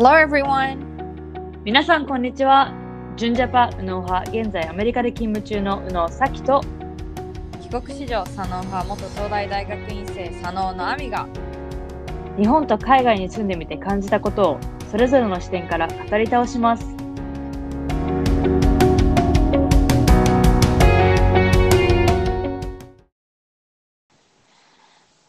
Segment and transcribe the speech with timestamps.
[0.00, 0.78] Hello everyone!
[1.64, 2.72] 皆さん、こんにちは。
[3.16, 6.60] 純ジャパ右脳派、現在アメリカで勤務中の右脳咲と、
[7.60, 11.26] 帰国子女左脳派元東大大学院生左脳の亜美が
[12.36, 16.97] 日本と海外に住んでみて感じたことを、それぞれの視点から語り倒します。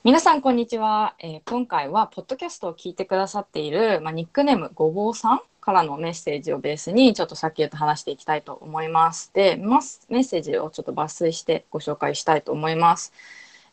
[0.10, 9.30] 皆さんこんにちは、えー今回はポッドキャストを聞いてくださっている、まあ、ニックネームごぼうさんからのメッセージをベースにちょっとさっき言った話していきたいと思います。
[9.36, 13.14] でマスメッセージをちょっと抜粋してご紹介したいと思います、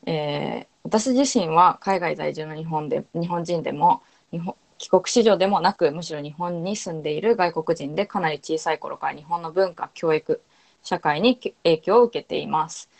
[0.04, 10.42] えー私自身は海外在住の日本で日本人でも日本帰国子女でもなくむしろ日本に住んでいる外国人でかなり小さい頃から日本の文化教育
[10.82, 12.90] 社会に影響を受けています。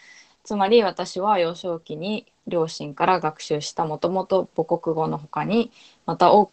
[0.42, 5.70] つまり私は幼少期に両親から学習したもともと母国語の他に
[6.06, 6.50] また同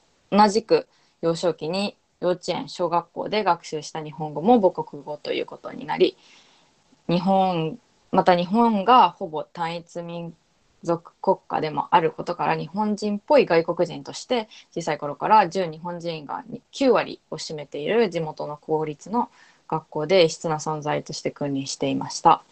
[0.50, 0.88] じく
[1.22, 6.18] 幼少期に幼稚園小学校で学習した日本語も母国語ということになり
[7.08, 7.78] 日本
[8.12, 10.34] また日本がほぼ単一民
[10.84, 19.30] 族国家でもあることから日本人っぽい外国人として小さい頃から純日本人が9割を占めている地元の公立の
[19.68, 22.44] 学校で異質な存在として君臨していました。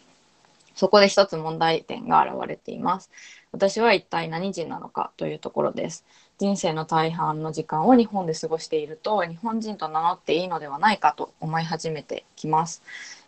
[0.74, 3.10] そこで一つ問題点が現れています。
[3.52, 6.04] 私は一体何人なのかというところです。
[6.38, 12.82] 人生の大半の時間を日本で過ごしていると日本人と名乗っていいのではないかと思い始めてきます。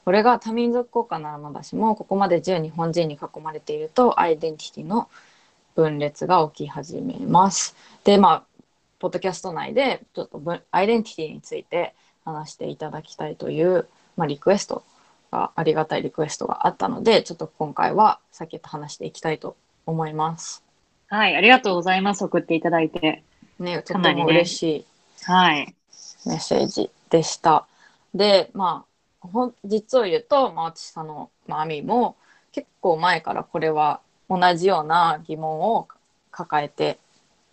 [0.04, 5.08] これが多民族国家ならまだしもここまで純日本人に囲まれているとアイデンティティの
[5.74, 7.76] 分裂が起き始めます。
[8.04, 8.42] でまあ
[8.98, 14.82] ポッドキャスト内でちょっとアイデンティティについて話していただきたいという、まあ、リクエスト
[15.34, 20.62] がありがたいリクエストがあったのでちょっと今回はさっきと話していきたいと思います。
[21.08, 22.24] はい、ありがとうございます。
[22.24, 23.22] 送っていただいて。
[23.58, 24.84] ね、とても嬉しい
[25.22, 25.74] はい。
[26.26, 27.66] メッセージでした。
[28.14, 28.84] で、ま
[29.20, 32.16] あ、ほん実を言うと、まあ、私、その、まあ、アミも
[32.52, 35.88] 結構前からこれは同じような疑問を
[36.30, 36.98] 抱えて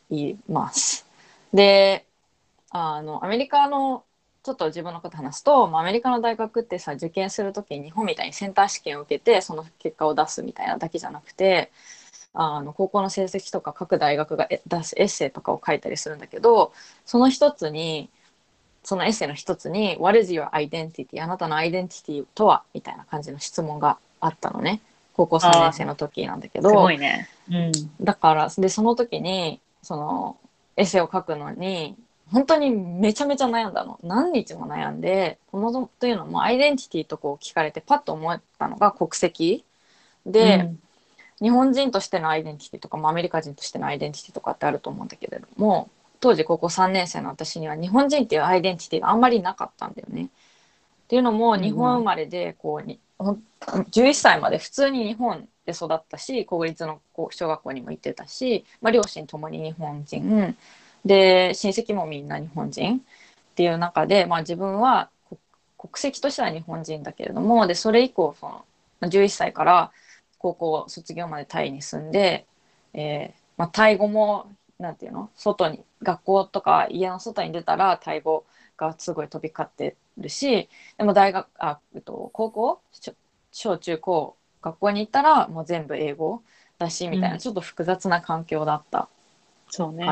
[0.09, 1.05] います。
[1.53, 2.05] で、
[2.71, 4.03] あの、アメリカの、
[4.43, 11.71] ちょっと自分のこと話すと、まあ、アメリカの大学ってさ、受験するときに日本みたいにセンター試験を受けて、その結果を出すみたいなだけじゃなくて、
[12.33, 16.71] あの高校の成績とか各大学がえ出すエッセイとかを書いたりするんだけど
[17.05, 18.09] その一つに
[18.83, 22.63] そのエッセイの一つに「What is your identity?」あなたのアイデンティティとは？
[22.73, 24.81] みたいな感じの質問があったのね
[25.13, 27.27] 高校3年生の時なんだけすどごいね。
[27.49, 27.71] うん。
[28.01, 30.37] だからでその時にその
[30.77, 31.95] エッセイを書くのに
[32.31, 33.99] 本当にめちゃめちゃ悩んだの。
[34.03, 39.65] 何日も悩んでこのというのもアイデンティティとこう聞かれてパッと思ったのが国籍。
[40.25, 40.79] で、うん。
[41.41, 45.89] 日本人としてのアイデンティティとかもアメリカ人としてのアイデンティティとかってあると思うんだけれども
[46.19, 50.25] 当時高校3年生の私には日本人っていうアイデンティティがあんまりなかったんだよね。
[50.25, 50.27] っ
[51.07, 51.61] ていうのもうん。
[51.61, 60.55] 日本生まれでこうにほん11歳まで普通に日本で育ったし国立のこう小学校にも行ってたし、まあ、両親ともに日本人
[61.05, 65.37] で親戚もみんな日本人っていう中で、まあ、自分はこ
[65.77, 68.65] 国籍としては日本人だけれどもでそれ以降その
[68.99, 69.91] まあ11歳から
[70.37, 72.45] 高校卒業までタイに住んで、
[72.93, 74.47] えーまあ、タイ語も
[74.79, 75.29] なんていうの？
[75.35, 78.45] 外に学校とか家の外に出たらタイ語
[78.77, 80.67] がすごい飛び交ってるし
[80.97, 82.81] でも大学あ、えっと、高校？
[82.91, 83.13] 小
[83.51, 86.41] 小中高学校に行ったらもう全部英語
[86.79, 87.39] だしみたいな、うん。
[87.39, 89.07] ちょっと複雑な環境だった
[89.69, 90.05] そうね。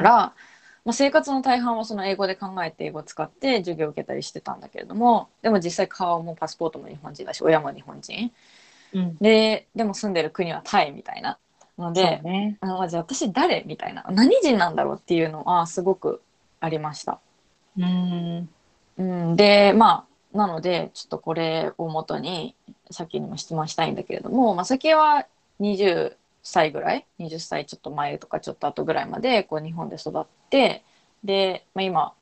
[0.85, 8.31] まあ、生活の大半はその英語で考えて英語を使って授業を受けたりしてたんだけれどもでも実際顔もパスポートも日本人だし親も日本人
[8.93, 9.17] うん。
[9.17, 11.37] ででも住んでる国はタイみたいな
[11.77, 12.57] ので、ね。
[12.61, 16.21] あのじゃあ私誰みたいな何人なんだろうっていうのはすごく
[16.59, 17.19] ありました。
[17.77, 18.49] うん。
[18.97, 22.55] うん、でまあなのでちょっとこれをもとに
[22.91, 25.25] さっきにも質問したいんだけれども、まあ、先は
[25.59, 30.83] 20歳ぐらい？20歳ちょっと前とかちょっと後ぐらいまでこう日本で育って
[31.23, 32.13] で、まあ、今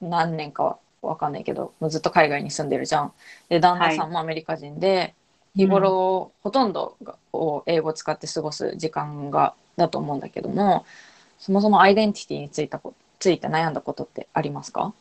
[0.00, 3.12] 何年かは分かんないけどもうずっと海外に住んでるじゃん。
[3.48, 5.14] で旦那さんもアメリカ人で、
[5.56, 10.84] 日頃、ほとんどがを英語を使って過ごす時間がだと思うんだけども
[11.38, 14.92] そもそもアイデンティティについたこついて悩んだことってありますか？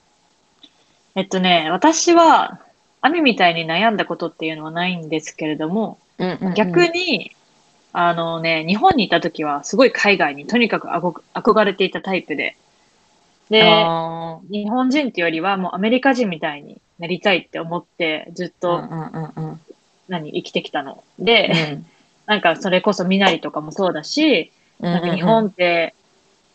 [1.15, 2.61] えっとね、私は、
[3.01, 6.53] アミみたいに悩んだことっていうのはないんですけれども、うんうんうん。
[6.53, 7.35] 逆に、
[7.99, 12.55] あのね、日本にいた時はすごい海外にとにかく憧憧れていたタイプで、
[13.49, 19.61] で、あ日本人っていうよりはもうアメリカ人みたいになりたいって思ってずっーと、うんうんうんうん。
[20.09, 21.03] 何、生きてきたの。
[21.17, 21.79] で、
[22.27, 25.95] なんかそれこそ身なりとかもそうだし、うんなんか日本って、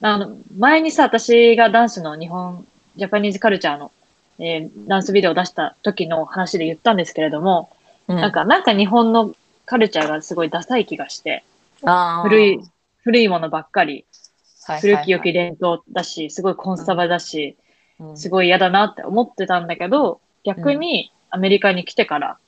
[0.00, 3.90] あの、前にさ、私がダンスの日本ジャパニーズカルチャーの、
[4.38, 7.68] えーダンスビデオを出した時の話で言ったんですけれども、
[8.06, 8.16] うん。
[8.20, 9.34] なんか、なんか日本の
[9.66, 11.44] カルチャーがすごいダサい気がして、
[12.22, 12.60] 古い、
[13.02, 14.04] 古いものばっかり、
[14.80, 17.56] 古き良き伝統だし、すごいコンサバだし、
[17.98, 18.16] うん。
[18.16, 22.38] すごい嫌だなって思ってたんだけど、逆にアメリカに来てから、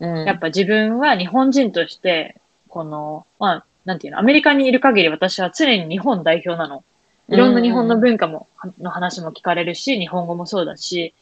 [0.00, 0.24] うん。
[0.24, 2.36] やっぱ自分は日本人として、
[2.68, 6.84] この、まあ、なんていうの、アメリカにいる限り私は常に日本代表なの。
[7.28, 8.48] いろんな日本の文化も、
[8.80, 11.19] の話も聞かれるし、日本語もそうだし、うん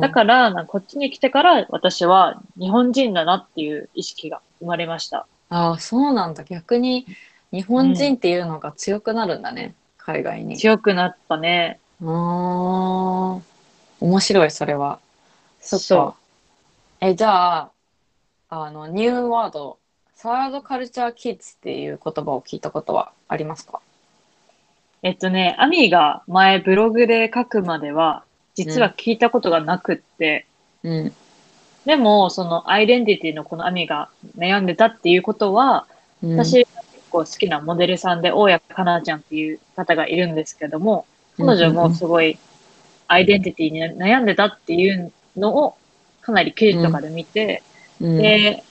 [0.00, 5.26] だから、なんかこっちに来てから私は日本人だなっていう意識が生まれました。
[5.48, 6.44] ああそうなんだ。
[6.44, 7.06] 逆に
[7.52, 10.56] 日本人っていうのが強くなるんだね、海外に。
[10.56, 11.78] 強くなったね。
[12.02, 13.40] あー。
[14.00, 14.98] 面白いそれは。
[15.60, 16.16] そっそか
[17.00, 17.70] えじゃあ
[18.48, 19.78] あのニューワード。
[20.18, 23.80] サードカルチャーキッズっていう言葉を聞いたことはありますか？
[25.02, 28.24] えっとね、アミが前ブログで書くまでは、
[28.56, 30.46] 実は聞いたことがなくって、
[30.82, 31.12] うん。
[31.84, 35.86] でも、そのアイデンティティのこのアミが悩んでたっていうことは、
[36.22, 36.36] うん。
[36.36, 41.06] 私が結構好きなモデルさんで、大谷かなちゃんっていう方がいるんですけども、
[41.36, 42.38] 彼女もすごい
[43.08, 45.76] アイデンティティに悩んでたっていうのを
[46.22, 47.62] かなり記事とかで見て、
[48.00, 48.18] うん。
[48.18, 48.64] で、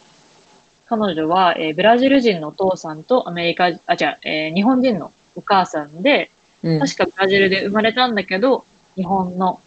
[0.88, 3.78] 彼女は、えーブラジル人のお父さんとアメリカ、あ、違う、
[4.24, 6.30] えー日本人のお母さんで、
[6.64, 6.80] うん。
[6.80, 8.66] 確かブラジルで生まれたんだけど、
[8.96, 9.60] 日本の、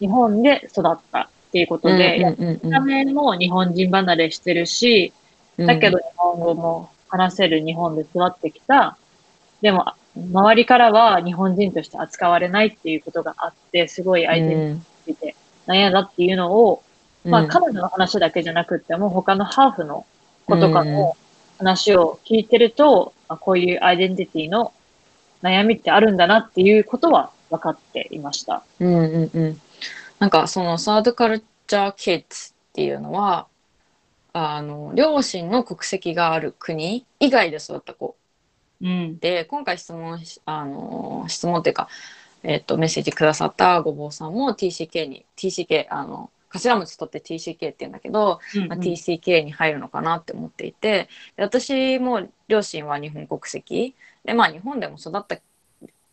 [0.00, 5.12] 日本で育ったっていうことで、うんうんうん見た目も日本人離れしてるし、
[5.56, 5.66] うん。
[5.66, 8.96] だけど日本語も話せる日本で育ってきた。
[9.60, 9.86] でも、
[10.16, 15.34] 周りからは日本人として扱われないっていうことがあって、すごい相手について
[15.66, 16.82] 悩んだっていうのを、
[17.24, 20.06] まあ彼女の話だけじゃなくっても、他のハーフの
[20.46, 21.16] 子とかの
[21.58, 24.72] 話を聞いてると、まあこういうアイデンティティの
[25.42, 28.62] 悩みってあるんだなっていうことは分かっていました。
[28.80, 29.60] うんうんうん
[30.18, 33.46] なんかそのサードカルチャーキッズっていうのは
[34.32, 38.16] あの両親の国籍がある国以外で育った子。
[38.80, 39.18] うん。
[39.18, 41.88] で今回質問しあの質問っていうか、
[42.42, 53.94] えっとメッセージくださったごぼうさんも TCK に TCK あの頭文字取って TCK って言うんだけど、まあ、TCK に入るのかなって思っていてで私も両親は日本国籍。
[54.24, 55.38] でまあ日本でも育った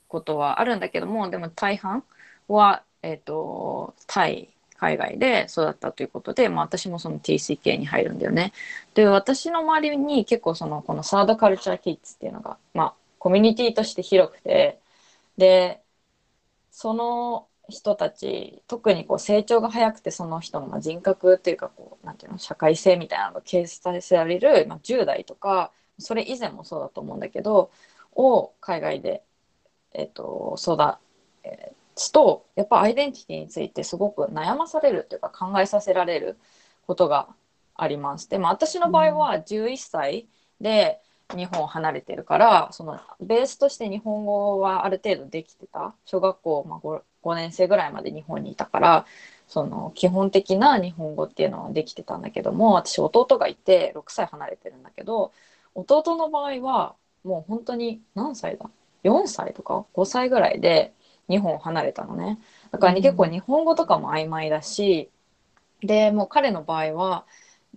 [0.08, 2.04] ことはあるんだけどもでも大半
[2.48, 8.52] は、えっとタイ海外で育ったということで、まあ、私もその TCK に入るんだよね。
[8.94, 14.80] で私の周りに結構そのこのサードカルチャーキッズっていうのが、まあ、コミュニティとして広くて
[15.38, 15.82] で
[16.72, 27.72] その人たち特にこう成長が早くてその人の人格っていうかこうなんていうの社会性みたいなのが形成される、まあ、10代とかそれ以前もそうだと思うんだけど
[28.14, 29.24] を海外で、
[29.94, 30.78] えっと育
[31.44, 36.38] つとやっぱアイデンティティについてすごく悩まされるっていうか考えさせられる
[36.88, 37.28] ことが
[37.76, 38.30] あります。
[38.30, 40.28] でも私の場合は11歳
[40.62, 41.00] で
[41.36, 49.06] 日本を離れてるからそのベースとして日本語はある程度できてた小学校、まあ、5, 5年生ぐらいまで日本にいたから
[49.48, 55.32] その基本的な日本語っていうのはできてたんだけども私弟がいて6歳離れてるんだけど
[55.74, 58.70] 弟の場合はもう本当に何歳だ
[59.04, 60.94] ？4歳とか5歳ぐらいで
[61.30, 62.40] 日本を離れたのね。
[62.72, 65.10] だから、ねうん結構日本語とかも曖昧だし
[65.82, 67.26] でもう彼の場合は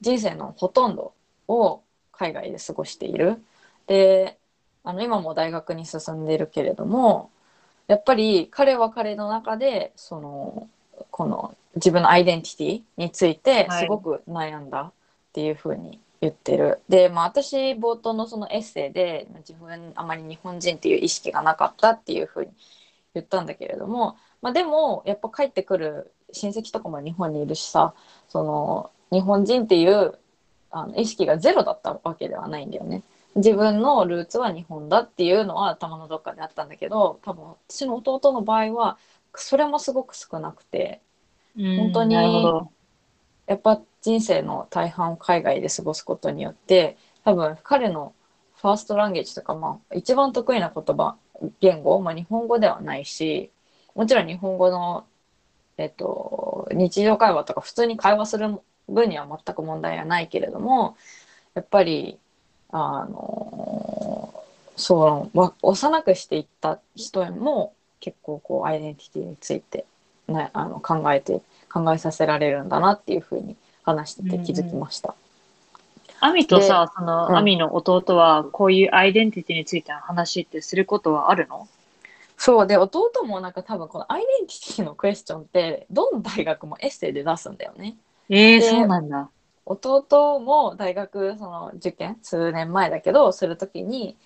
[0.01, 1.13] 人生のほとんど
[1.49, 3.43] を海外で過ごしている。
[3.87, 4.39] で
[4.85, 7.31] あの今も大学に進んでいるけれども
[7.89, 10.69] やっぱり彼は彼の中でその
[11.11, 13.81] この自分のアイデンティティについてはい。
[13.85, 14.93] すごく悩んだっ
[15.33, 16.81] ていうふうに言ってる。
[16.89, 22.51] で、まあ、私冒頭のそのエッセイで自分あまり日本人っていう意識がなかったっていうふうに
[23.15, 27.95] 言ったんだけれども、まあ、でもやっぱ帰ってくる親戚とかも日本にいるしさ
[28.29, 30.19] その日本人っていう
[30.71, 33.03] あの意識がゼロだったわけではないんだよね。
[33.37, 38.99] 自分のルーツは日本だっていうのは頭のどっかであったんだけど多分私の弟の場合は
[39.35, 41.01] それもすごく少なくて
[41.57, 42.71] 本当になるほど。
[43.47, 48.15] やっぱ人生の大半を海外で過ごすことによって多分彼の
[48.61, 51.17] ファーストランゲージとか、まあ、一番得意な言葉
[51.61, 53.51] 言語、まあ、日本語ではないし
[53.95, 55.07] もちろん日本語の、
[55.77, 60.97] えっと、日常会話とか普通に会話する分には全く問題はないけれども
[61.55, 62.19] やっぱり
[62.71, 64.33] あの
[64.77, 69.85] そう幼くしていった人も結構こうアイデンティティについて、
[70.29, 71.41] ね、あの考えて
[71.73, 75.15] 考えさせられるんだなっていうふうに話してて気づきました。
[76.21, 81.69] アミとさ、その、うんアミの弟は、こういうアイデンティティについての話ってすることはあるの？
[82.37, 87.97] そうで弟もなんか多分このアイデンティティのクエスチョンってどの大学もエッセイで出すんだよね。
[88.29, 89.29] えー、でそうなんだ。
[89.67, 94.17] 弟も大学その受験数年前だけどする時に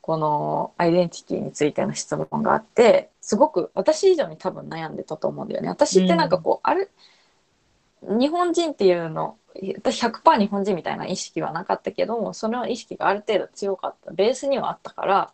[0.00, 5.68] このアイデンティティについての質問があってすごく私以上に多分悩んでたと思うんだよね。
[5.68, 6.90] 私ってなんかこう、ある
[8.02, 9.36] 日本人っていうの
[9.78, 15.32] 私100%日本人みたいな意識はなかったけどもその意識がある程度強かったベースにはあったから、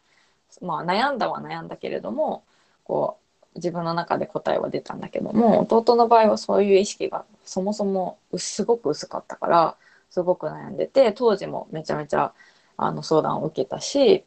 [0.63, 2.43] まあ、悩んだは悩んだけれども
[2.85, 3.19] こ
[3.55, 9.77] う自分の中で答えは出たんだけども弟の場合はそういう意識がそもそもすごく薄かったから
[10.11, 12.33] すごく悩んでて当時もめちゃめちゃ
[12.77, 14.25] あの相談を受けたし、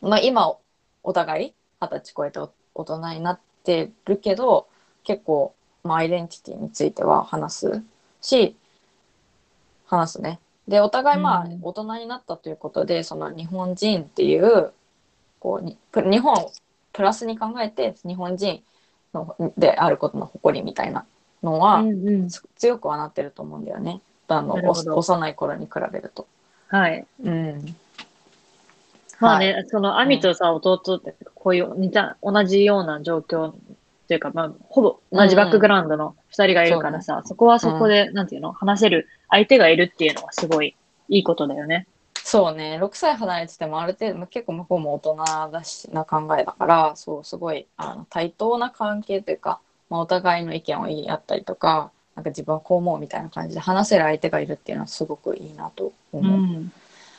[0.00, 0.54] まあ、今
[1.02, 2.38] お互い二十歳超えて
[2.74, 4.68] 大人になってるけど
[5.04, 7.82] 結構、まあ、アイデンティティについては話す
[8.20, 8.56] し
[9.96, 10.38] 話すね。
[10.68, 14.72] でお互いまあうん大人になったということで、その日本人っていう
[15.40, 16.52] こうにプ日本を
[16.92, 18.62] プラスに考えて日本人
[19.14, 21.04] のであることの誇りみたいな
[21.42, 22.28] のは、うんうん。
[22.28, 24.00] つ強くはなってると思うんだよね。
[24.28, 26.26] あの幼い頃に比べると。
[26.68, 27.04] はい。
[27.22, 27.76] うん。
[29.20, 33.52] まあね、はいその、アミとさ、弟って、こういう、似た、同じような状況
[34.04, 40.74] っていうか、まあ、ほぼ同じバックグラウンドの二人がいるからさ、そこはそこで、なんていうの、話せる相手がいるっていうのはすごい
[41.08, 41.86] いいことだよね。
[42.24, 56.38] そうね6歳離れててもある程度結構向こうも大人だしな考えだからそうすごいあの対等な関係というか、まあ、お互いの意見を言い合ったりとかなんか自分はこう思うみたいな感じで話せる相手がいるっていうのはすごくいいなと思う。
[56.38, 56.72] ん。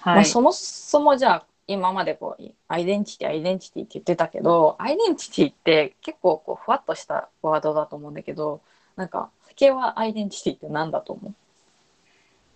[0.06, 0.25] まあ、はい。
[0.25, 8.62] そもそもじゃあ今までこうアイデンティティアイデンティティって言ってたけどアイデンティティって結構こうふわっとしたワードだと思うんだけど
[8.96, 11.34] なんか酒はアイデンティティって何だと思う？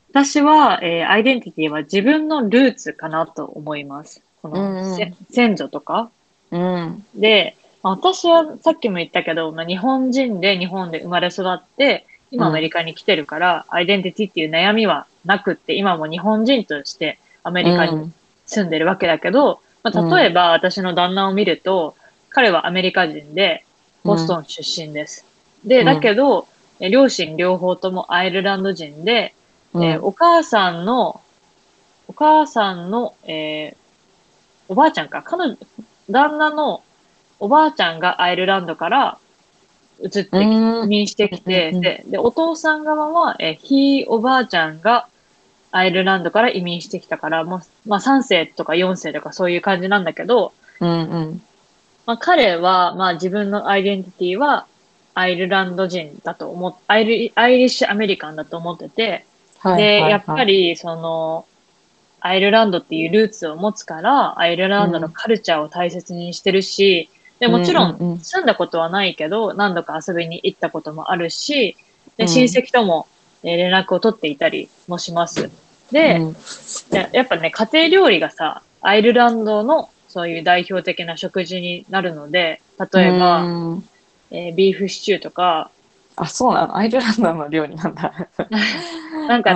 [0.10, 4.24] 私は、えーアイデンティティは自分のルーツかなと思います。
[4.42, 6.10] この、うん先祖とか。
[6.50, 18.12] うんで、まあ私はさっきも言ったけど、まあ、日本人で日本で生まれ育って、今アメリカに来てるから、アイデンティティっていう悩みはなくって、今も日本人としてアメリカに
[18.48, 21.96] 住んでるわけだけど、まあ、例えば私の旦那を見ると、
[22.30, 23.63] 彼はアメリカ人で、
[24.04, 25.25] ボストン出身です。
[25.66, 25.86] で、うん。
[25.86, 26.48] だけど、
[26.80, 29.34] え両親両方ともアイルランド人で、
[29.74, 29.84] うん。
[29.84, 31.22] えーお母さんの、
[32.08, 33.75] お母さんの、えー
[34.70, 35.58] おばあちゃんか、彼女、
[36.10, 36.84] 旦那の
[37.39, 39.18] おばあちゃんがアイルランドから
[40.01, 41.82] 移ってき移民してきて、うん。
[41.82, 45.08] で、で、お父さん側は、えーひいおばあちゃんが
[45.78, 51.42] アイルランドから移民してきたから、もう、まあ3世とか4世とかそういう感じなんだけど、うんうん。
[52.08, 54.66] まあ彼は、まあ自分のアイデンティティは
[55.14, 59.26] アイルランド人だと思っ、アイル、アイリッシュアメリカンだと思ってて、
[59.60, 60.12] はいで、はいはい。
[60.12, 61.46] やっぱり、その、
[62.22, 68.20] アイルランドっていうルーツを持つから、アイルランドのカルチャーを大切にしてるし、で、もちろうんうんうんん。
[68.20, 71.78] 住んだことはないけど、何度か遊びに行ったこともあるし、
[72.18, 72.28] で、うん。
[72.28, 73.08] 親戚とも
[73.44, 75.50] えー連絡を取っていたりもします。
[75.91, 76.36] で、うん。
[76.91, 82.62] ややっぱね、家庭料理がさ、アイルランドのそういう代表的な食事になるので、
[82.94, 83.89] 例えば、うん。
[84.32, 85.72] えービーフシチューとか、
[86.17, 86.75] あそうなの？
[86.75, 88.12] アイルランドの料理なんだ。
[89.29, 89.53] なんか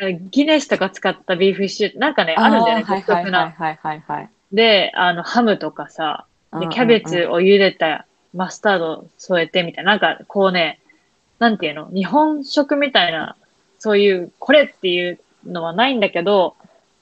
[0.00, 3.46] ね、ギネスとか使ったビーフシチュー、なんかね、あるんだよね、はい独特な。
[3.46, 4.28] いはいはいはい。
[4.52, 6.26] で、あの、ハムとかさ、
[6.60, 10.78] で、キャベツを茹でたマスタード添えてみたいな、なんかこうね、
[11.38, 13.36] なんていうの、日本食みたいな、
[13.78, 16.56] そういう、これっていうのはないんだけど、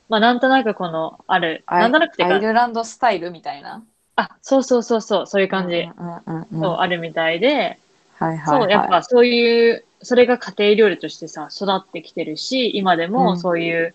[0.09, 3.83] まあなんとなくこの、ある、アイなんとなくってアイルランドスタイルみたいな？
[4.17, 6.61] あ、そうそうそうそう、そういう感じ、うんうんうんうん。
[6.63, 7.79] そう、あるみたいで、
[8.19, 8.61] はいはいはい。
[8.61, 13.39] そう、やっぱそういう、それが家庭料理としてさ、育ってきてるし、今でうもん。
[13.39, 13.95] そういう、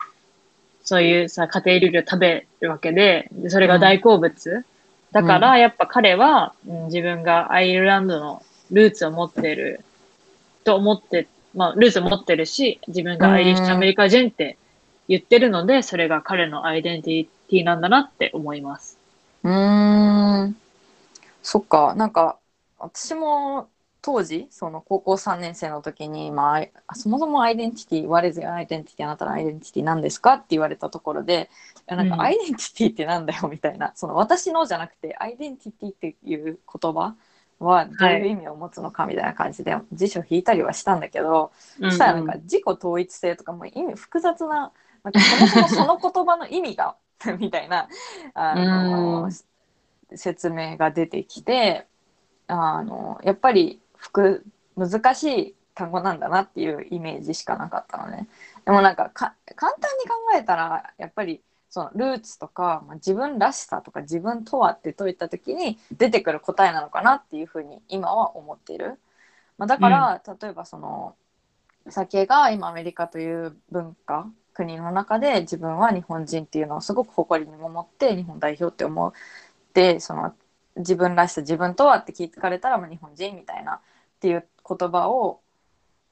[0.84, 4.66] そういうさ、家庭料理を食べるわけで、でそれが大好物。
[5.12, 9.82] だから、やっぱ彼は、うん自分がアイルランドのルーツを持ってる
[10.64, 11.28] と思って、
[11.58, 14.58] まあ、ルーツを持ってるし、自分がアイリッシュアメリカ人って
[15.08, 18.98] 言ってるので、それが彼のアイデンティティなんだなって思います。
[19.44, 20.56] うーん。
[21.42, 22.40] そっか、なんか
[22.78, 23.70] 私も
[24.02, 29.04] 当時その高校3年生の時に、まあアイ、そもそもアイデンティティ「What is your identity?
[29.04, 31.50] あなたのアイデンティティ何ですか?」って言われたところで
[31.88, 37.16] なんうんかアイデンティティってなんだよみたいな、その私のじゃなくてアイデンティティっていう言葉
[37.60, 44.72] はどういう意味を持つのかみたいな感じで辞書引いたりはしたんだけど、うんそしたらなんか自己統一性とかも意味複雑な
[45.04, 46.96] なんかそもそもその言葉の意味が
[47.40, 47.88] みたいな
[48.34, 49.32] あのうん
[50.16, 51.86] 説明が出てきて
[52.48, 54.46] あのやっぱり複
[54.78, 58.28] 難しい単語なんだなっていうイメージしかなかったのね。
[58.66, 69.00] でもなんかか簡単に考えたらやっぱりそのルーツとか、まあ、自分らしさとか自分とはって問いた時に出てくる答えなのかなっていうふうに今は思っている。
[69.58, 71.16] まあ、だから、例えばその
[71.90, 79.14] 酒が今アメリカという文化国の中で自分は日本人っていうのをすごく誇りに思って日本代表って思っ
[79.74, 80.34] てその
[80.78, 83.80] 自分らしさ自分とはって聞かれたら、まあ、日本人みたいなっ
[84.20, 85.42] ていう言葉を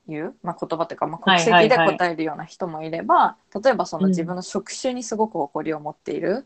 [0.07, 1.95] 言う、まあ、言葉というか、まあ、国籍ではいはい。
[1.95, 4.09] はい答えるような人もいれば、例えばそのうん。
[4.09, 6.45] 自分の職種にすごく誇りを持っている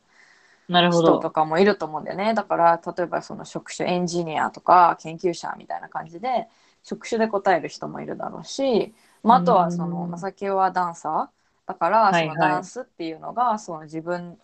[0.89, 1.31] 人とど。
[1.31, 2.33] かもいると思うんだよね。
[2.33, 6.47] だから例えばその職種エンジニアとか研究者みたいな感じで
[6.83, 10.09] 職種で答える人もいるだろうし、まあ、あとはそのうん。
[10.09, 11.67] まさきはダンサー。
[11.67, 12.25] だからはいはい。
[12.25, 14.39] そのダンスっていうのがその自分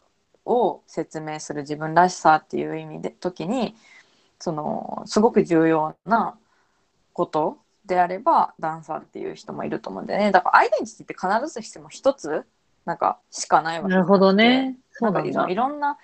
[0.45, 3.75] を説明する自分らしさっていう意味で時に
[4.39, 6.39] そのすごく重要な
[7.13, 12.45] ことであればダンサーっていう人もいると思うんだよねだからアイデンティティって必ずしも一つ
[12.85, 14.77] なんかしかないわけなるほどね。
[14.91, 15.55] そうんなんだい。
[15.55, 15.97] ろんな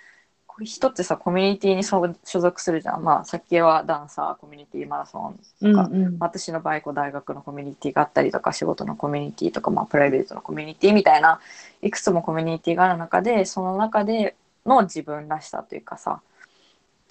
[0.47, 6.17] こう人ってさコミュニティに所所属するじゃんまあさっきはダンサーコミュニティマラソンうんかうん。
[6.19, 11.39] 私の場合こう大学のコミュニティがあったりとか仕事のコミュニティとか、まあ、プライベートのコミュニティみたいな
[11.81, 14.35] いくつもコミュニティがある中でその中で
[14.65, 16.21] の自分らしさというかさ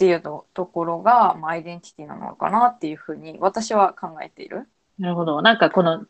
[0.00, 4.66] っていうのところが、まあ、アイデンティティなのかなっていうふうに私は考えている。
[4.98, 5.42] なるほど。
[5.42, 6.06] なんかこの、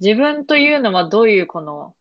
[0.00, 1.94] 自分というのはどういうこの、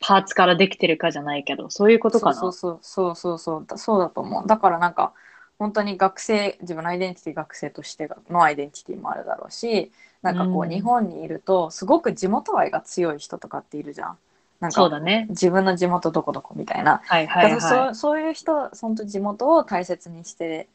[0.00, 2.34] パーツからできてるかじゃないけど、そういうことかな？
[2.34, 5.12] そうそうそうそうそうだそうだと思うだからなんか
[5.58, 14.18] 本当に学生自分のアイデンティティ学生としてのアイデンティティもあるだろうしなんかこう、うん日本にいるとすごく地元愛が強い人とかっているじゃん。
[14.60, 15.26] なんかそうだね。
[15.30, 20.68] 自分の地元どこどこみたいな、はいはいだからはそうそういう人その地元を大切にして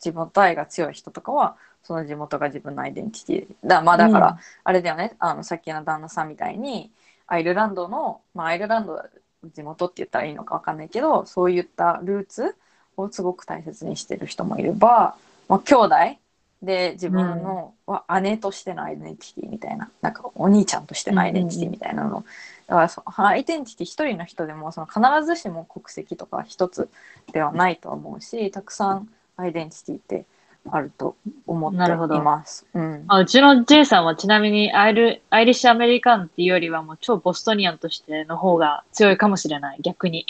[0.00, 3.68] 地元愛が強い人とかはその地元が自分のアイデンティティ。
[3.68, 4.36] だまあだから、うん。
[4.64, 5.16] あれだよね。
[5.18, 6.90] あのさっきの旦那さんみたいに
[7.26, 9.02] アイルランドの、まあ、アイルランド
[9.54, 12.54] 地元って言ったらいいのか分かんないけどそういったルーツ
[12.96, 15.16] をすごく大切にしてる人もいれば、
[15.48, 15.96] まあ、兄弟
[16.62, 19.90] で自分の、は姉としてのアイデンティティみたいな。
[20.00, 22.24] なんかお兄ちゃんとしてのアイデンティティみたいなの、
[22.72, 26.88] だからそアイデンティティ一人の人でもその必ずしも国籍とか一つ
[27.32, 30.24] ではないと思うしたくさんアイデンティティって
[30.70, 32.14] あると思ってなるほど。
[32.14, 32.64] います。
[32.72, 33.04] うん。
[33.08, 40.24] あうちの J さんはちなみにアイル、アイリッシュアメリカンっていうよりはもう超ボストニアンとしての方が強いかもしれない、逆に。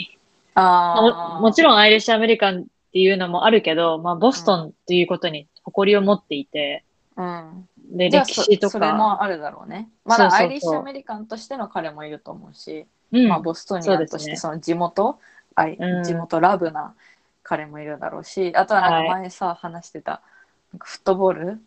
[0.55, 6.83] あももちろんろんアイリッシュアメリカンっていうのもあるけど、まあボストンっていうことに誇りを持っていて、
[7.17, 9.89] うん、で、じゃあ歴史とそそれか、もあるだろうね。
[10.05, 10.41] まそうそうそう。
[10.41, 13.29] だアイリッシュアメリカンとしての彼もいると思うし、うん。
[13.29, 14.37] まあ、ボストニアンとそうですね。
[14.37, 15.19] してその地元、
[15.55, 16.03] あいうん。
[16.05, 16.95] 地元ラブな
[17.43, 20.23] 彼もいるだろうしあとはなんか前さ、話してた
[20.73, 21.61] なんかフットボール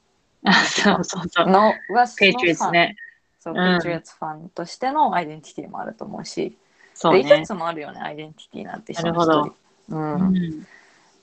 [0.44, 1.48] あそうそうそう。
[1.48, 2.96] のはペイチューツね。
[3.40, 3.80] そう、うん。
[3.82, 6.58] ペイチューツファンとしてのアイデンティティもあると思うし、
[7.04, 7.46] でいく。
[7.46, 9.46] つもあるよねアイデンティティなんてなるほど。
[9.46, 9.56] 一
[9.90, 9.96] 人。
[9.96, 10.14] うん。
[10.14, 10.68] うん。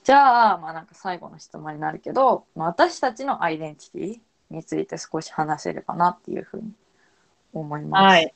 [0.03, 4.19] じゃあまあなんか最後の質問になるけど、まあ、私たちのアイデンティティ
[4.53, 6.71] について少し話せればなっていうふうに
[7.53, 8.03] 思います。
[8.03, 8.33] はい。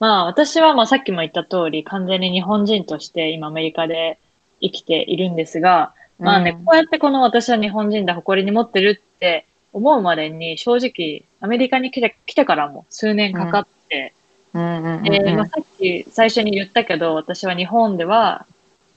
[0.00, 4.18] まあ私はまあさっきも言った通り完全に日本人として今アメリカで
[4.60, 14.14] 生きているんですが、まあね、うんこうやってこの私は日本人だ誇りに持ってるって思うまでに正直アメリカに来て来てからも数年かかって、
[14.54, 14.62] うん。
[14.62, 14.84] うん。
[14.84, 14.94] うん。
[14.98, 15.02] うん。
[15.02, 18.46] でまあ、さっき最初に言ったけど私は日本では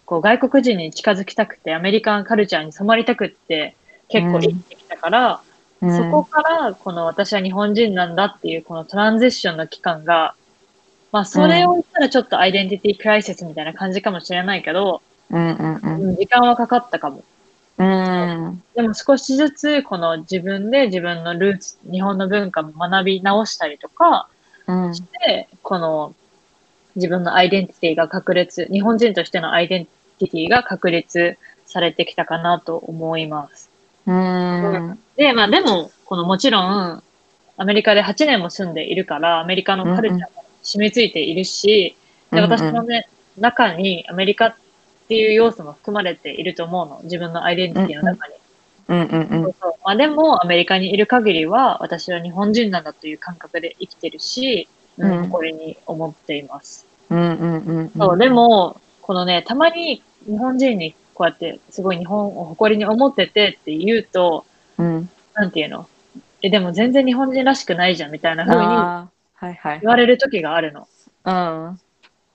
[0.05, 3.75] こう外国人に近づきたくてアメリカンカルチャーに染まりたくって
[4.09, 5.41] 結構生きてきたから、
[5.81, 10.35] うんそこから、この私は日本人なんだっていうこのトランジッションの期間が、
[11.11, 17.23] まあそれを言ったらちょっとアイデンティティクライシスみたいな感じかもしれないけど、うんうんうんうん時間はかかったかも。
[17.77, 24.27] うんでも少しずつこの自分で自分のルーツ、日本の文化も学び直したりとか
[24.67, 26.13] うんして、この
[26.95, 29.85] 自分のアイデンティティが確立、日本人としてのアイデン
[30.19, 33.70] ティティが確立されてきたかなと思います。
[34.07, 34.99] うん。
[35.15, 37.03] で、まあでも、このもちろん、
[37.57, 41.95] アメリカで8年も住んでいるから、アメリカのカルチャーも染みついているし、
[42.31, 44.55] で、私のね、中にアメリカっ
[45.07, 47.01] ていう要素も含まれていると思うの。
[47.03, 48.33] 自分のアイデンティティの中に。
[48.87, 49.43] うんうんうん。
[49.43, 49.73] そうそう。
[49.83, 55.11] まあでも、アメリカにいる限りは、私は日本人なんだという感覚で生きてるし、うん。
[55.11, 56.87] うん誇りに思っています。
[57.09, 57.91] うんうんうん。
[57.97, 64.45] そう、でも、このね、たまに日本人にこうやってすごい日本を誇りに思っててって言うと、
[64.77, 65.09] うん。
[65.33, 65.87] なんていうの？
[66.41, 69.79] え、でも全然日本人らしくないじゃんみたいな風にあーはいはい。
[69.81, 70.87] 言われる時があるの。
[71.25, 71.79] うん。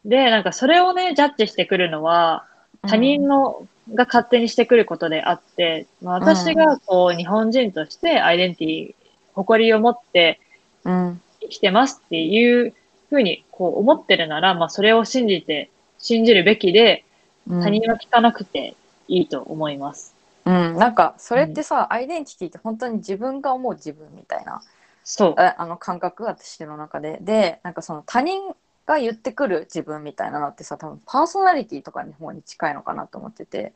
[0.05, 2.47] で、なんかそれをね、ジャッジしてくるのは、
[2.83, 8.95] 他人の、が勝手にしてくることであって、まあ、私がこう日本人としてアイデンティティ、
[9.35, 10.41] 誇りを持って
[10.85, 11.21] うん。
[11.41, 12.75] 生きてますっていう
[13.11, 17.06] ふうにこう思ってるなら、まあそれを信じて、信じるべきで、うん
[17.49, 18.75] 他人は聞かなくて
[19.09, 20.15] いいと思います。
[20.45, 24.63] うん、なんかそれってさ、アイデンティティって本当に自分が思う自分みたいな
[25.05, 25.35] そう。
[25.41, 27.19] ああの感覚が私の中で。
[27.21, 28.43] でなんかその他人
[28.87, 33.73] が言ってくる自分みたいなのってさ多分パーソナリティとかの方に近いのかなと思ってて。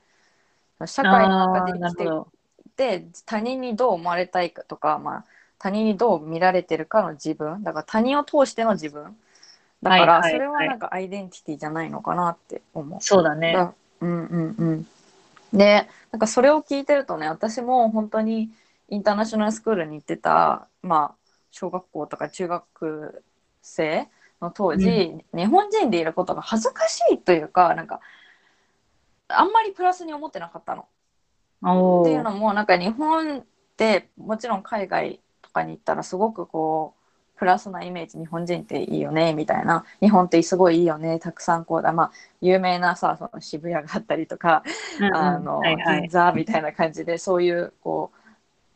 [0.87, 2.09] 社会の中で生きて。
[2.77, 5.25] で他人にどう思われたいかとか、まあ、
[5.59, 7.63] 他人にどう見られてるかの自分。
[7.63, 9.17] だから他人を通しての自分
[9.83, 13.01] だからそれはなんかアイデンティティじゃないのかなって思う。
[13.01, 13.53] そうだね。
[13.53, 14.87] だうんうんうん。
[15.53, 18.51] でなんかそれを聞いてるとね私も本当に
[18.89, 23.25] インターナショナルスクールに行ってたまあ小学校とか中学
[23.63, 24.09] 生
[24.41, 28.01] の当時、日本人でいることが恥ずかしいというかなんか
[29.29, 30.87] あんまりプラスに思ってなかったの。
[31.63, 33.45] おっていうのーもなんか日本っ
[33.77, 37.00] てもちろん海外とかに行ったらすごくこう
[37.41, 39.87] プラスなイメージ日本人っていいよねみたいな。
[40.01, 41.95] 日本ってすごいいいよねたくさんこうだ。
[41.95, 44.63] まあ有名なさその渋谷があったりとか、
[44.99, 45.17] うんうん。
[45.17, 46.01] あのはいはい。
[46.03, 48.13] 銀座みたいな感じでそういうこ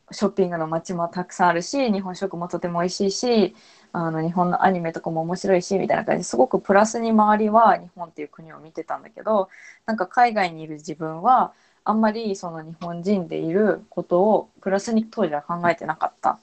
[0.08, 3.54] うショッピングの街もたくさんあるし日本食もとても美味しいし
[3.92, 9.50] あの日本のアニメとかも面白いしみたいな感じですごくプラスに周りは日本っていう国を見てたんだけど
[9.86, 11.52] なんか海外にいる自分は
[11.84, 16.30] あんまりその日本人でいることをプラスに当時は考えてなかった。
[16.32, 16.38] ん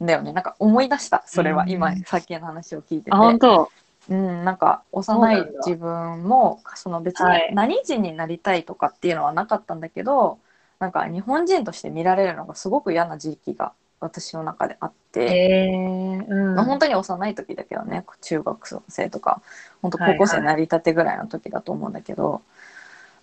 [0.00, 0.32] だよね。
[0.32, 1.64] なんか思い出したそれは。
[1.64, 3.10] うん今さっきの話を聞いてて。
[3.12, 3.70] あ、本当。
[4.08, 7.50] うん、なんか幼い自分もその別にはい。
[7.54, 10.38] 何人になりたいとかっていうのはなかったんだけど、
[10.78, 16.54] なんか日本人として見られるのがすごく嫌な時期が私の中であって、えー、うん。
[16.54, 19.40] まあ、本当に幼い時だけどね中学生とか
[19.82, 20.18] 本当はいはい。
[20.18, 22.42] 高校生になりたてぐらいの時だと思うんだけど、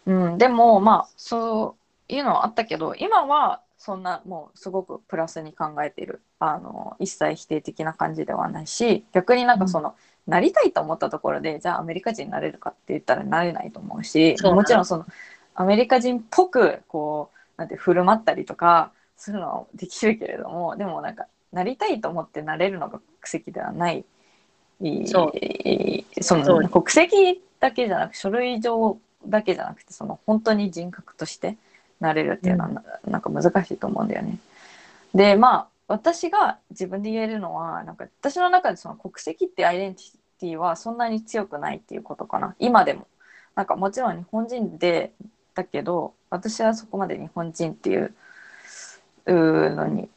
[0.06, 1.76] うん、でもまあそ
[2.10, 15.06] ういうのはあったけど今はそんなもうすごくプラスに考えているあの一切否定的な感じではないし逆になんかその、なりたいと思ったところでじゃあアメリカ人になれるかって言ったらなれないと思うしもちろんその
[15.54, 24.06] アメリカ人っぽくこうなんて振る舞ったりとかするのはできるけれどもでもなんかなりたいと思ってなれるのが国籍ではない。
[25.08, 26.24] そう。
[26.24, 26.64] そそう。
[26.64, 31.58] の国籍だけじゃなく書類上だけじゃなくてその本当に人格として
[32.04, 34.38] なれるっていうのはな,、なんか難しいと思うんだよね。
[35.14, 43.08] でまあ私が自分で言えるのはなんか私の中でその国籍ってアイデンティティはそんなに強くないっていうことかな今でも。
[43.56, 45.14] なんかもちろん日本人で
[45.54, 48.14] だけど私はそこまで日本人っていう
[49.28, 50.10] うのに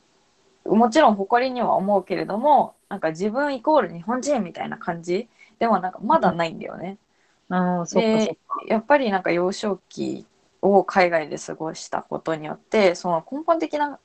[0.65, 6.99] もちろん誇りには思うけれどもなんか自分イコール日本人みたいな感じではなんかまだないんだよね。
[7.49, 10.27] ああ、そやっぱりなんか幼少期
[10.75, 13.99] を海外で過ごしたことによってその根本的な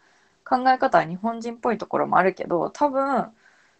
[0.43, 3.27] 考え方は日本人っぽいところもあるけど多分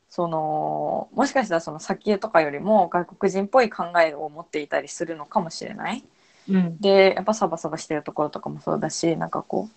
[0.10, 6.02] そのもしかしたらその先とかよりも外国人っぽい考えを持っていたりするのかもしれない。
[6.02, 6.08] か。
[6.50, 6.78] うん。
[6.80, 9.70] でやっぱサバサバしてるところとかもそうだしなんかこ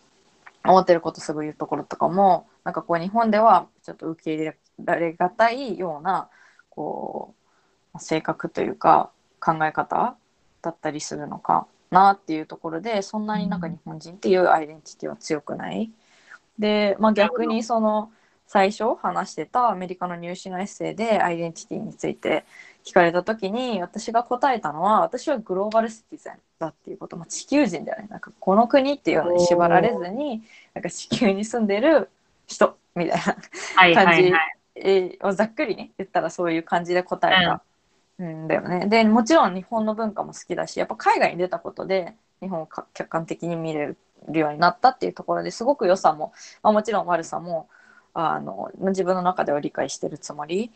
[0.65, 6.29] う思ってることすぐ言うところとかもなんかこう日本ではちょっと受け入れられがたいような
[6.71, 7.35] こ
[7.95, 10.17] う性格というか考え方
[10.63, 15.91] だったりするのかなっていうところでそんなになんか日本人っていうアイデンティティは強くない。
[16.59, 18.11] で、まあ、逆にその
[18.47, 22.45] 最初話してたアメリカの入試のエッセイでアイデンティティについて
[22.85, 28.09] 聞かれた時に私が答えたのは私はグローバルシティゼンだっていうこと、まあ、地球人だよね。
[28.11, 30.43] なんかこの国っていうのに縛られずに
[30.75, 32.11] なんか地球に住んでる
[32.47, 34.33] 人みたいな感じ。
[35.23, 37.63] をざっくりね言ったらそういう感じで答えた
[38.23, 38.87] んだよね。
[38.87, 43.97] でもちろん日本の文化も好きだしやっぱ海外に出たことで日本をか客観的に見れ
[44.29, 47.69] るようになったっていうところですごく良さも、まあ、もちろん悪さも
[48.13, 50.71] あの自分の中では理解してるつもり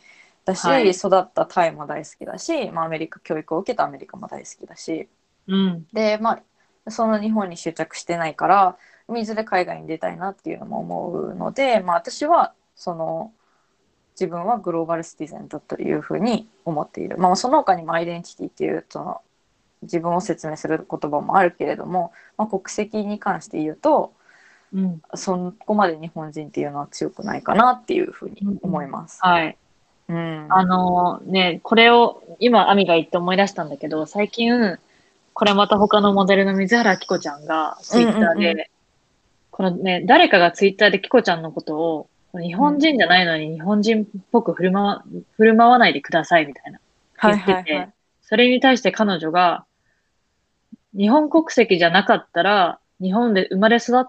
[0.44, 5.08] だし、はい育ったタイも大好きだし、まあ、アメリカ教育を受けたアメリカも大好きだし
[5.46, 5.86] うん。
[5.92, 6.40] でま
[6.86, 8.76] あその日本に執着してないから
[9.16, 13.32] いずれ海外に出たいなっていうのも思うので、まあ、私はその
[14.18, 19.20] 自分はグローバルシティゼンだというふうに思っている、まあ、その他にもアイデンティティっていうその
[19.82, 24.12] 自分を説明する言葉もあるけれども、まあ、国籍に関して言うと
[24.72, 25.02] うん。
[25.14, 29.18] そこまで日本人っていうのは強くないかなっていうふうに思います。
[29.22, 29.56] はい。
[30.08, 34.78] うん、あのね、これを今、アミが言って思い出したんだけど、最近、
[35.34, 38.70] これまた他のモデルの水原希子ちゃんがツイッターうんうんうで、
[39.50, 45.04] このね、誰かがツイッターで希子ちゃんのことを、日本人じゃないのに日本人っぽく振る舞わ
[45.36, 46.80] 振る舞わないでくださいみたいな。
[47.16, 47.92] はい言っててはいはい。
[48.22, 49.64] それに対して彼女が、
[50.94, 54.04] 日本国籍じゃなかったら、日本で生まれ育っ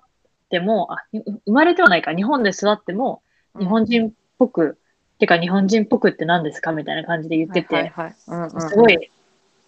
[0.49, 3.21] ても、あ、に生まれてはないか、日本で育っても、
[3.57, 4.77] 日本人っぽく、
[5.19, 9.11] てか日本人っぽくって何ですかみたいな感じで言ってて、はいはいはいうんうんうんすごい、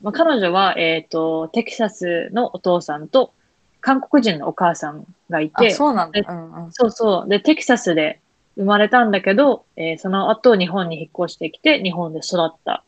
[0.01, 3.33] まあ、彼女は、えっ、と、テキサスのお父さんと
[3.79, 6.21] 韓国人のお母さんがいあ、て、そうなんだ。
[6.21, 6.71] でうんうん。
[6.71, 7.29] そうそう。
[7.29, 8.19] で、テキサスで
[8.61, 12.83] 生まれたんだけど、えーその後日本に引っ越してきて、日本で育った。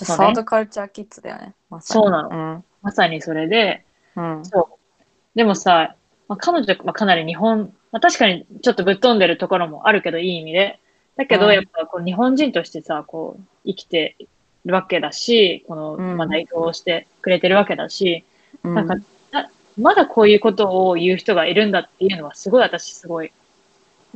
[0.00, 1.54] ねサードカルチャーキッズだよね。
[1.70, 4.38] まそうなのまさにそれで、うん。
[4.38, 4.46] うん。
[4.46, 5.06] そう。
[5.34, 5.96] でもさ、
[6.28, 10.78] まあ、彼女、まあ、かなり日本、まあ、確かにちょっとぶっ飛んでるところもあるけど、いい意味で。
[11.16, 14.16] だけど、うんやっぱこう日本人としてさ、こう、生きて
[14.64, 18.24] るわけだし、この、うんまあ、代表してくれてるわけだし、
[18.62, 18.94] うんなんか、
[19.32, 23.32] なまだこういうことを言う人がいるんだっていうのは、すごい私、すごい、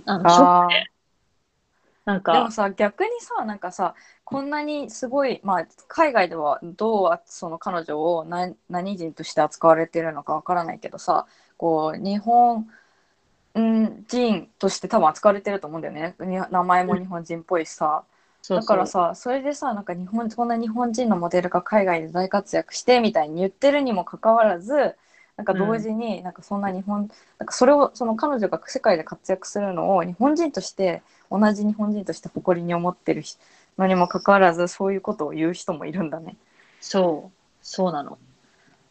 [0.06, 0.91] あの、ショックで、
[2.04, 12.66] なんか、でもさ逆にさなんかさこんなにすごい、まあ、海外ではどうその彼女を何何人として扱われてるのかわからないけどさこう日本
[13.58, 16.14] ん人として多分扱われてると思うんだよね。
[16.20, 18.04] に名前も日本人っぽいしさ、
[18.48, 24.96] だからさそれでさなんか日本こんな日本人のモデルが海外で大活躍してみたいに言ってるにもかかわらず
[25.36, 31.02] なんか同時になんかそんな日本、なんかそれをその彼女が世界で活躍するのを日本人として
[31.38, 33.22] 同じ日本人として誇りに思ってる
[33.78, 36.36] のにもかかわらずそういうことを言う人もいるんだね。
[36.80, 38.18] そう、そうなの。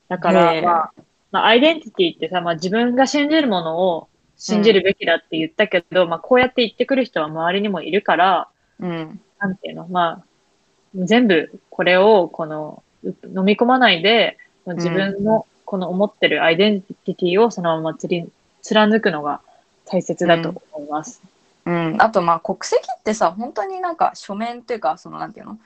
[0.08, 0.93] だから、まあ、
[1.32, 8.49] まあ、アイデンティティってさ、まあ自分が信じるものを信じるべきだって言ったけど、まあこうやって言ってくる人は周りにもいるから、
[8.80, 10.23] うん、なんていうの、まあ、
[10.95, 18.30] 全部これを、この、う飲み込まないで、自分のこの思ってるアイデンティティをそのままつり
[18.62, 19.41] 貫くのが
[19.86, 21.21] 大切だと思います。
[21.23, 21.30] うん、
[22.00, 25.60] あとまあ国籍ってさ本当になんか書面っていうかそのなんていうの？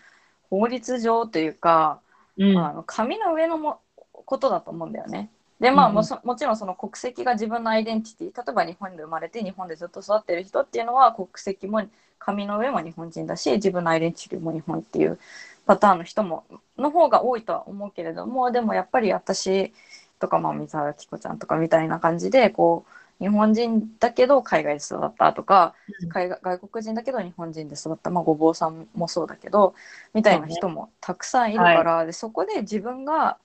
[0.49, 1.99] 法律上というか
[2.37, 2.57] うん。
[2.57, 3.79] あの紙の上のも
[4.25, 5.29] ことだと思うんだよね。
[5.59, 11.81] でまあうんもそもちろんその国籍が自分のアイデンティティ例えば日本で生まれて日本でずっと育ってる人っていうのは国籍も
[12.19, 15.17] 紙の上も日本人だし自分のアイデンティティも日本っていう
[15.65, 16.45] パターンの人も
[16.77, 19.73] の方が多いとは思うけれどもでもやっぱり私
[20.19, 29.73] とか、まあ、水原希子ちゃんとかみたいな感じでこう日本人だけど海外で育ったとかうん海外外国人だけど日本人で育った、まあ、ごぼうさんもそうだけど
[30.13, 33.37] みたいな人もたくさんいるから、でそこで自分が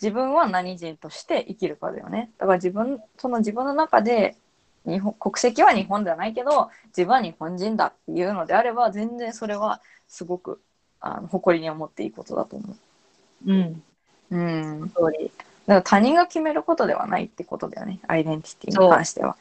[0.00, 4.36] 自分は何人として生きるかだよねだから自分その自分の中で
[4.84, 10.60] 日本国籍は日本ではないけど自分は日本人だっていうのであれば全然それはすごく
[11.00, 12.74] あの誇りに思っていいことだと思
[13.46, 13.82] うん。
[14.30, 14.36] う。
[14.36, 15.30] うん、通り。
[15.66, 19.36] だから他人が決めることではないってことだよねアイデンティティに関しては。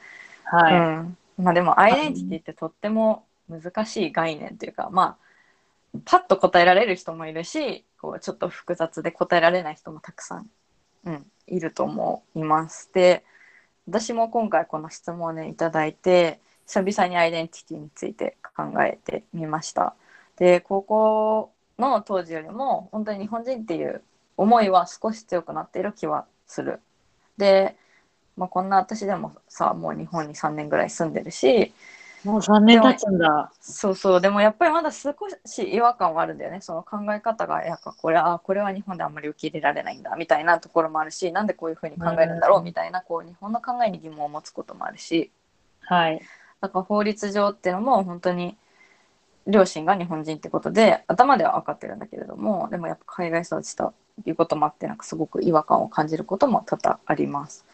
[0.46, 0.76] はい。
[0.76, 5.18] うん、まあでもアイデンティティってとっても難しい概念というかま
[5.96, 10.50] あパッと答えられる人もいるしこうちょっと複雑で答えられない人もたくさん、
[11.06, 12.90] うん、いると思います。
[12.94, 13.24] で
[13.88, 19.96] 私も今回この質問をねいただいて久々にアイデンティティについて考えてみました。
[20.38, 24.02] で高校の当時よりも本当に日本人っていう
[24.38, 26.80] 思いは少し強くなっている気はする。
[27.38, 27.76] で、
[28.38, 31.74] まあ、こんな私でもさもう日本に3年ぐらい住んでるし
[32.24, 33.52] もう3年経つんだ。
[33.60, 35.15] そうそうでもやっぱりまだ少
[35.46, 45.32] し違和感はあるんだよねその考え方がやっぱこれあこれは日本であんまり受け入れられないんだみたいなところもあるしなんでこういうふうに考えるんだろうみたいなこう日本の考えに疑問を持つこともあるし
[45.82, 46.22] はい。
[46.62, 48.56] だから法律上っていうのも本当に
[49.48, 53.94] 両親が日本人ってことで頭では分かってるんだけれどもでもやっぱ海外育ちと
[54.26, 57.65] いうこともあってなんかすごく違和感を感じることも多々あります。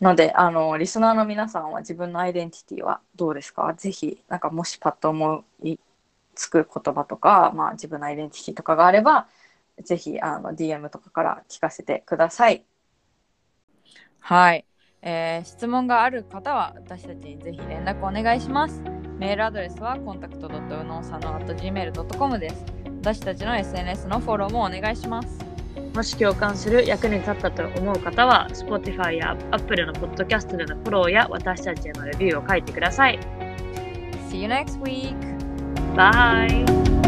[0.00, 3.74] のであのリスナーの皆さんは自分のアイデンティティはどうですか？
[3.76, 5.78] ぜひなんかもしパッと思い
[6.34, 9.26] つく言葉とか、まあ、自分のアイデンティティとかがあれば
[9.84, 12.64] ぜひあの DM とかから聞かせてください。
[14.20, 14.64] はい、
[15.02, 18.82] えー質問がある方は私たちにぜひ連絡お願いします。
[19.18, 22.79] メールアドレスはコンタクト u n o s a n o gmail.com です。
[23.00, 25.38] 私たちの SNS のフォローもお願いします。
[25.94, 33.18] もし共感する役に立ったと思う方は、Spotify や Apple のポッドキャストでのフォローや私たちへのレビューを書いてください。
[34.28, 35.16] See you next week!
[35.96, 36.99] Bye!